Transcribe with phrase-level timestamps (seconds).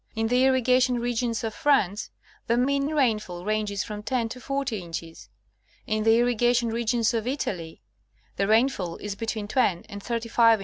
[0.15, 2.09] In the irriga tion regions of France,
[2.47, 5.29] the mean rainfall ranges from 10 to 40 inches;
[5.85, 7.83] in the irrigation regions of Italy,
[8.35, 10.59] the rainfall is between 280 National Oeogra^hic Magazine.